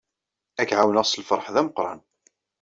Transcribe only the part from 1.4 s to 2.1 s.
d ameqran.